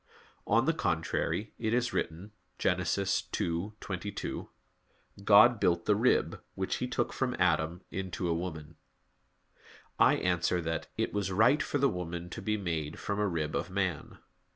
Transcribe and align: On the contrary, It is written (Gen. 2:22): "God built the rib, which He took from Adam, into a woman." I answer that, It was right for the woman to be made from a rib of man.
On 0.47 0.65
the 0.65 0.73
contrary, 0.73 1.53
It 1.59 1.75
is 1.75 1.93
written 1.93 2.31
(Gen. 2.57 2.77
2:22): 2.79 4.49
"God 5.23 5.59
built 5.59 5.85
the 5.85 5.95
rib, 5.95 6.41
which 6.55 6.77
He 6.77 6.87
took 6.87 7.13
from 7.13 7.35
Adam, 7.37 7.83
into 7.91 8.27
a 8.27 8.33
woman." 8.33 8.77
I 9.99 10.15
answer 10.15 10.59
that, 10.59 10.87
It 10.97 11.13
was 11.13 11.31
right 11.31 11.61
for 11.61 11.77
the 11.77 11.87
woman 11.87 12.31
to 12.31 12.41
be 12.41 12.57
made 12.57 12.97
from 12.97 13.19
a 13.19 13.27
rib 13.27 13.55
of 13.55 13.69
man. 13.69 14.17